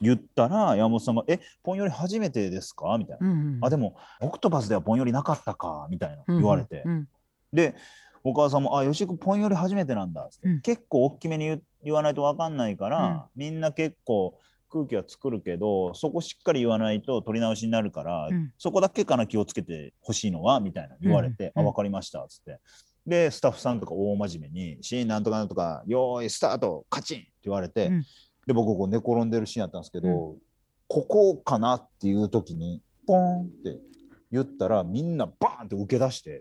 [0.00, 3.26] 言ったら山本さんが「えポン寄り初めてですか?」みたいな。
[3.28, 3.64] うんうん。
[3.64, 5.86] あでもオクトパスではポン寄りなかったか？
[5.90, 7.08] みたいな言われて、うん
[7.52, 7.74] で
[8.24, 10.60] お母さんも「あ吉井君ポン寄り初めてなんだ」って、うん。
[10.60, 14.36] 結構大きめに言言わないと分かんないから、みんな結構
[14.68, 18.52] 空気は作るけどそこしっかり言わないと取り直しになるから、うん。
[18.58, 20.58] そこだけかな気をつけてほしいのは？
[20.58, 22.58] みたいな言われて「うんあ分かりました」っつって
[23.06, 28.02] でスタッフさんとか大真面目に「シーンなんとかなんとかよーいスタートカチン!」って言われて、うん
[28.46, 30.38] で僕こう寝転んでるシーンやったんですけど、う
[30.86, 31.74] ここかな？
[31.74, 33.80] っていう時にポーンって
[34.30, 36.38] 言ったらみんなバーンって受け出して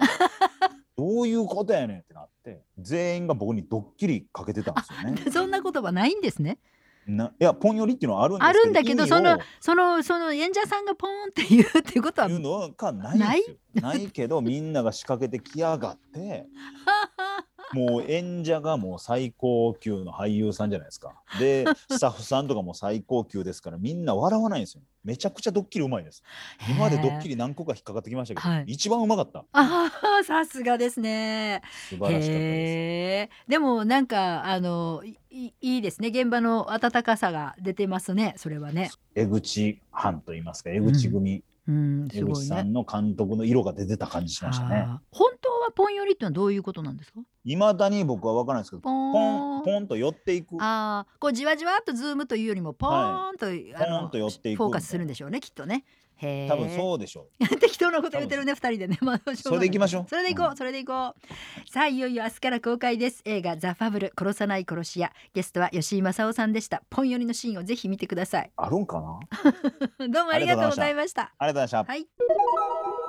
[0.95, 1.99] どういうことやねん？
[2.01, 5.17] ってなって全員が僕にドッキリかけてたんですよね。
[5.33, 6.59] そんな言葉ないんですね。
[7.07, 13.43] ないやポン寄りっていうのはあるんですあるんだけどそのそのその演者さんがポーンって言うっていうことはいうのがない？
[13.75, 16.45] ないけどみんなが仕掛けてきやがって
[17.73, 21.13] もう演者がもう最高級の俳優さんじゃないですか。
[21.39, 24.81] で スタッフさんとかも最高級ですからみんな笑わないんですよ。
[25.03, 26.23] めちゃくちゃドッキリうまいです。
[26.67, 27.35] 今までドッキリ。
[27.35, 29.45] リ何個か引っかかってきましたけど、はい一番うまかった。
[29.51, 31.61] ああさすがですね。
[31.89, 33.49] 素晴らしかったです。
[33.49, 38.91] でもなんかあのいいですね現場の温かさが出てますねそれはね。
[39.15, 42.39] 江口班と言いますか江口組、うん江すごいね。
[42.41, 44.87] 口さんの監督の色が出てた感じしましたね。
[45.11, 47.19] 本当はポン寄りってのはどういうことなんですか？
[47.43, 53.49] いまだに僕は分からないですけどポンンポンと寄っていくああ、こうじわじわっとズームというよりもポーンと、あ
[53.89, 55.83] のポーンと寄っていくフォーカスするんでしょうねきっとね。
[56.17, 56.47] へえ。
[56.47, 57.27] 多分そうでしょ
[57.59, 58.97] 適当なこと言ってるね二人でね。
[59.01, 59.35] まあう。
[59.35, 60.05] それでいきましょう。
[60.09, 61.69] それでいこう、んそれでいこう。
[61.69, 63.21] さあいよいよ明日から公開です。
[63.25, 65.11] 映画ザファブル殺さない殺し屋。
[65.33, 66.83] ゲストは好井まさおさんでした。
[66.89, 68.51] ポン寄りのシーンをぜひ見てください。
[68.55, 69.19] あるんかな？
[70.07, 71.33] どうもありがとうございました。
[71.37, 71.91] ありがとうございました。
[71.91, 73.04] はい。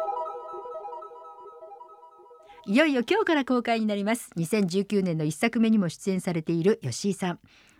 [2.69, 4.29] いよいよ今日から公開になります。
[4.37, 7.39] 2019年の一作目にも出演されている吉井さん、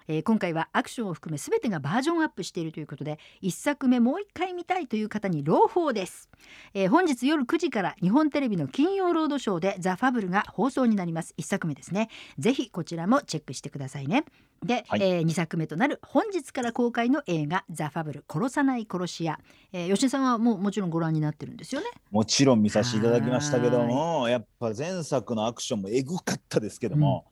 [0.09, 6.29] えー今回はアクションを含め全てがバージョンアップしているということで一作目もう一回見たいという方に朗報です、
[6.75, 11.35] えー本日夜9時から日本テレビの金曜ロードショーでザ・ファブルが放送になります。
[11.37, 12.09] 一作目ですね。
[12.39, 14.25] ぜひこちらもチェックしてくださいね。
[14.65, 15.03] で、はい。
[15.03, 18.25] え2作目となる本日から公開の映画ザ・ファブル。
[18.31, 19.39] 殺さない殺し屋、
[19.73, 21.87] えー吉井さんはもうもちろんご覧になってるんですよね？
[22.11, 27.27] もちろん見させていただきましたけども、やっぱ前作のアクションもエグかったですけども、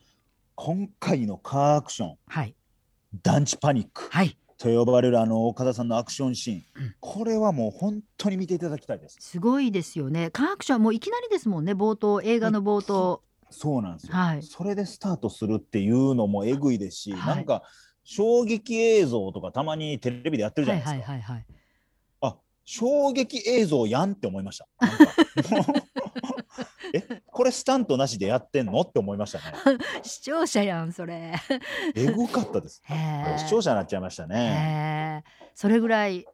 [0.54, 2.54] 今回のカーアクションはい
[3.22, 4.08] 団地パニック。
[4.10, 4.36] はい。
[4.56, 6.94] と呼ばれるあの岡田さんのアクションシーン、うん。
[7.00, 9.16] これはもう本当に見ていただきたいです。
[9.20, 10.30] すごいですよね。
[10.30, 11.72] カーアクションはもういきなりですもんね。
[11.72, 13.22] 冒頭映画の冒頭。
[13.50, 14.42] そうなんですよ、はい。
[14.42, 17.36] それでスタートするっていうのもエグいですし、はい。
[17.36, 17.62] なんか
[18.04, 21.12] 衝撃映像とかたまにテレビでやってるじゃはないいですか。
[21.12, 21.46] はいはいはい
[22.20, 24.66] あ衝撃映像やんって思いました。
[26.94, 27.22] え？
[27.34, 29.44] これスタントなしでやってんのって思いましたね。
[30.04, 31.34] 視聴者やんそれ
[31.94, 32.80] えぐかったです。
[33.38, 35.24] 視聴者になっちゃいましたね。
[35.54, 36.24] それぐらい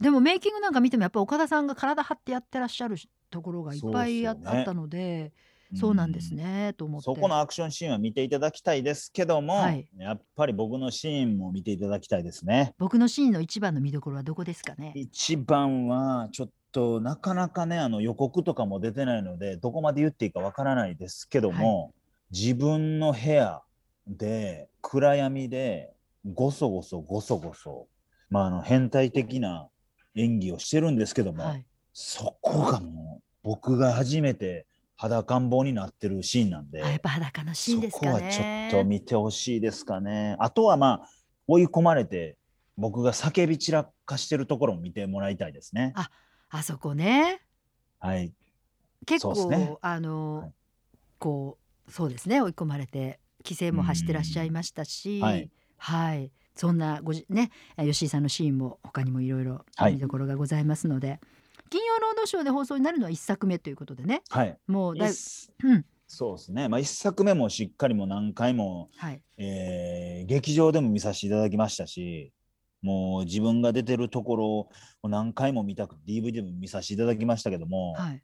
[0.00, 2.96] でもメイキングなんか見てもやっぱ岡田さんが体張ってやってらっしゃる
[3.30, 5.32] ところがいっぱいあ,、ったので
[5.74, 12.74] そうなんですねと思ってそこのアクションシーンは見ていただきたいですけども、はいやっぱり僕のシーンも見ていただきたいですね。
[12.78, 14.92] 僕のシーンの一番の見どころはどこですかね？
[14.94, 21.94] 一番はちょっとなかなかねあの予告とかも出てないのでどこまで言っていいかわからないですけども、
[22.30, 23.62] 自分の部屋
[24.06, 25.92] で暗闇で
[26.32, 27.88] ごそごそごそごそ、
[28.30, 29.68] まあ、あの変態的な
[30.14, 31.64] 演技をしてるんですけども、はい
[32.00, 36.80] そこがもう僕が初めて裸ん坊になってるシーンなんで。
[36.80, 40.36] あやっぱ裸のシーンですかねそこはちょっと見てほしいですかね。
[40.38, 41.08] あとはまあ
[41.48, 42.36] 追い込まれて
[42.76, 45.92] 僕が叫び散らかしてるところも見てもらいたいですね。
[45.96, 46.08] あ
[46.50, 47.40] あそこね。
[48.00, 48.32] はい。
[49.06, 49.76] 結構、そうですね。
[49.80, 50.52] あの、はい。
[51.18, 51.58] こ
[51.88, 55.24] うそうですね追い込まれて規制も走ってらっしゃいましたし、うん。
[55.24, 55.50] はい。
[55.76, 59.94] はいそんなごじね吉井さんのシーンも他にもいろいろはい。
[59.94, 61.20] 見どころがございますので、
[61.70, 64.56] 金曜ロードショーで放送になるのは一作目ということでねはい。
[64.66, 65.84] もうだい一うん。
[66.06, 66.68] そうですね。
[66.68, 69.20] まあ一作目もしっかりもう何回も、はい。
[69.36, 72.32] えー劇場でも見させていただきましたし、
[72.82, 74.46] もう自分が出てるところ
[75.02, 78.22] を何回も見たくて DVD も見させていただきましたけども、はい。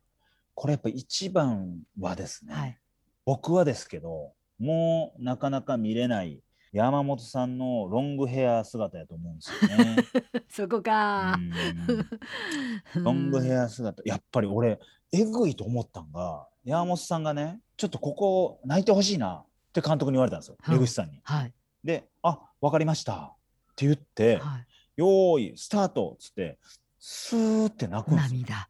[0.54, 2.78] これやっぱ一番はですね、はい。
[3.24, 6.40] 僕はですけどもうなかなか見れない
[6.72, 9.96] 山本さんのロングヘア姿やと思うんですよね。
[10.50, 11.36] そこか。
[12.96, 13.04] うん。
[13.04, 14.02] ロングヘア姿。
[14.04, 14.78] やっぱり俺
[15.12, 20.76] えぐいと思ったんが山本さんがねちょっとここ泣いてほしいなって監督に言われたんですよはい。
[20.76, 21.20] 江口さんに。
[21.22, 21.52] はい。
[21.84, 23.36] で「あわかりました」
[23.74, 26.58] って言ってはい「よーいスタート」っつって
[27.00, 28.40] スーって泣くんですよ。
[28.40, 28.68] 涙。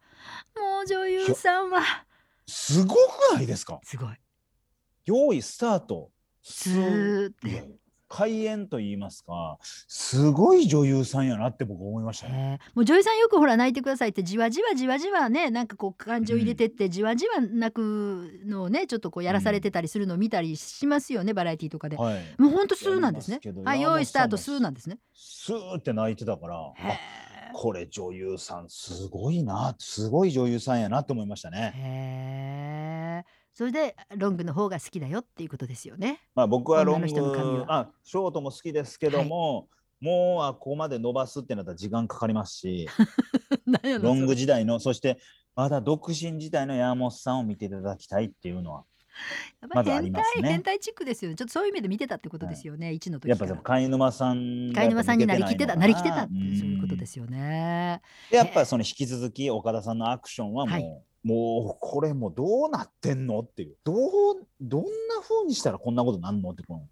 [0.55, 1.81] もう女優さんは。
[2.47, 2.99] すごく
[3.35, 3.79] ないですか？
[3.83, 4.15] すごい。
[5.05, 6.11] 用意スタート。
[6.41, 7.69] スーって
[8.07, 12.59] 開演と言いますかすごい女優さんやなって僕思いましたね。
[12.73, 21.97] もう女優さんよくほら泣いてくださいってじわじわじわじわねなんかこう感情入れてって、じわじわ泣くのをねちょっとこうやらされてたりするのを見たりしますよね、バラエティーとかで。
[21.97, 24.99] はい、もうほんとスーなんですねはい、用意スタート、さスーなんですね。
[25.13, 26.55] スーって泣いてたから
[27.53, 31.51] これ女優さんすごいなすごい女優さんやなと思いましたえ。
[31.51, 31.73] ね。
[31.75, 33.44] へえ。
[33.55, 36.19] それでロングの方が好きだよっていうことですよね。
[36.35, 39.69] まあ、僕はロングはあショートも好きですけども、
[40.01, 42.89] もうあここまで伸ばすってなったら時間かかりますし
[44.01, 45.17] ロング時代のそして
[45.55, 48.83] まだ独身時代の山本さんを見ていただきたいっていうのは
[49.61, 51.37] やっぱり変態、りますね変態チックですよね。
[51.37, 52.91] ちょっとそういう意味で見てたってことですよね。
[52.91, 53.61] 一の時やっぱから。
[53.61, 58.01] 貝沼さんが貝沼さんになりきってた、なりきってたってうんそういうことですよね。
[58.29, 63.97] でやっぱその引き続き岡田さんのアクションはもう、はいもうこれもうどうなってんのっていうどう
[64.61, 64.87] どんな
[65.27, 66.87] 風にしたらこんなことなんのってこの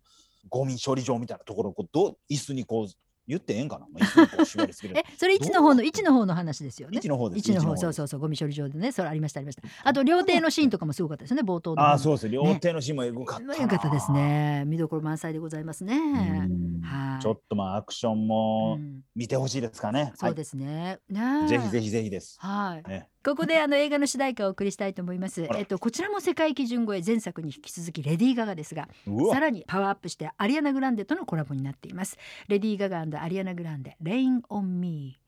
[0.50, 2.88] ゴミ処理場みたいなところをこうどう椅子にこう
[3.28, 6.98] 言ってええんかな、まあ、椅子にこう縛り付ける え、それ一の方の一の方の話ですよね。
[6.98, 9.62] 一の方です一の方、そうそうそう、ゴミ処理場でね、それありましたありました。
[9.84, 11.82] あと料亭のシーンとかもすごかったですよね、冒頭の。
[11.82, 14.64] ああそうです料亭のシーンもエグかったな、よかったですね。
[14.66, 15.96] 見どころ満載でございますね。
[15.96, 21.00] うんはいちょっとまあアクションうもん見てほしいですかね、そうですね。
[21.10, 21.86] ねはい、ぜひぜひ。
[21.86, 22.90] ひぜひです、はい。
[22.90, 25.48] ね、ここであの映画の主題歌をお送りしたいと思います。
[25.56, 28.90] えっとこちらも世界基準超え前作に引き続きレディー・ガガですが、
[29.32, 32.18] さらにパワーアップしてアリアナ・グランデとのコラボになっています。
[32.50, 35.24] レディー・ガガアリアナ・グランデ、レイン・オン・ミー。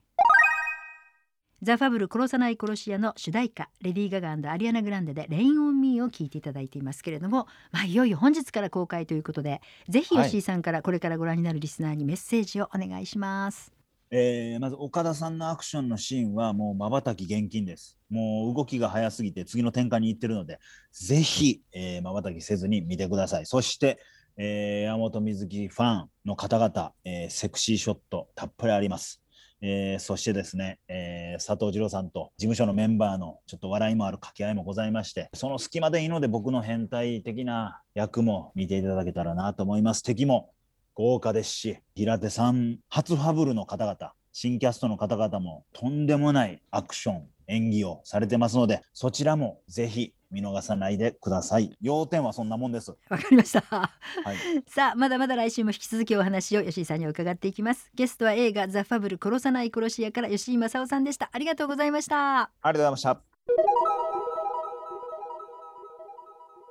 [1.62, 13.75] ザ・ファブル殺さない殺し屋の主題歌レディー・ガガアリアナ・グランデで「レイン・オン・ミー」を聴いていただいていますけれども、まあ、いよいよ本日から公開ということでぜひはい吉井さんからこれからご覧になるリスナーにメッセージをお願いします。
[14.12, 17.98] えーまず岡田さんのアクションのシーンはもうまばたき厳禁です。
[18.10, 20.60] もう動きが早すぎて次の展開に行ってるので、
[20.92, 21.62] ぜひ
[22.04, 23.46] まばたきせずに見てください。
[23.46, 24.00] そして、
[24.38, 29.22] えー山本美月ファンの方々、えーセクシーショットたっぷりあります。
[29.62, 40.04] えーそしてですね、えー佐藤二郎さんと事務所のメンバーのちょっと笑いもある掛け合いもございまして、その隙間でいいので僕の変態的な役も見ていただけたらなと思います。
[40.04, 40.52] 敵も
[40.96, 51.76] 豪華ですし、平手さん、初ファブルの方々、新キャストの方々もとんでもないアクション、演技をされてますので、そちらもぜひ見逃さないでください。
[51.82, 52.92] 要点はそんなもんです。
[53.10, 53.62] わかりました。
[53.62, 53.92] は
[54.34, 54.38] い。
[54.68, 64.15] さあまだまだ来週も引き続きお話を好井さんに伺っていきますゲストは映画ザ・ファブル殺さない殺し屋から好井まさおさんでしたありがとうございましたありがとうございました。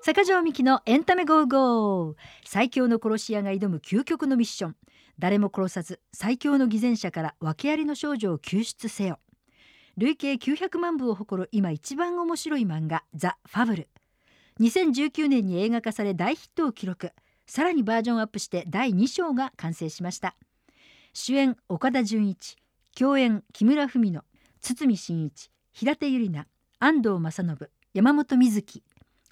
[0.06, 2.14] 坂上みきのエンタメ go!go!。
[2.44, 4.76] 最強の殺し屋が挑む究極のミッション。
[5.18, 9.18] 誰も殺さず最強の偽善者から訳ありの少女を救出せよ。
[9.96, 13.88] 累計900万部を誇る今一番面白い漫画ザ・ファブル
[14.60, 17.10] 2019年に映画化され大ヒットを記録。
[17.46, 20.36] さらにバージョンアップして第2章が完成しました。
[21.14, 22.56] 主演岡田准一。
[22.94, 24.22] 共演木村文乃。
[24.60, 25.50] 堤真一。
[25.72, 26.46] 平手友梨奈。
[26.78, 27.56] 安藤正信。
[27.94, 28.82] 山本美月。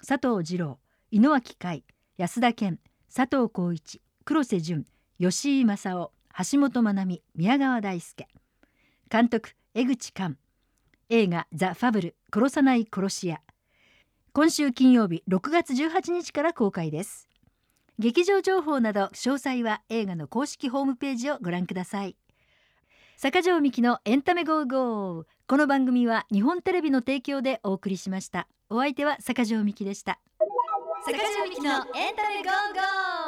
[0.05, 0.79] 佐藤二郎
[1.11, 1.85] 井之脇海
[2.17, 2.77] 安田健
[3.09, 4.85] 佐藤浩一黒瀬淳
[5.17, 6.11] 吉井正夫
[6.51, 8.27] 橋本まなみ宮川大輔。
[9.09, 10.37] 監督江口寛。
[11.07, 13.39] 映画「ザ・ファブル殺さない殺し屋」
[14.33, 17.29] 今週金曜日6月18日から公開です。
[17.97, 22.17] 劇場情報など詳細は映画の公式ホームページをご覧ください。
[23.15, 25.25] 坂上みきのエンタメ go!go!。
[25.47, 28.49] この番組は日本テレビの提供でお送りしました。
[28.75, 30.19] お相手は坂上みきでした。
[31.05, 33.22] 坂上みきのエンタメ go!go!。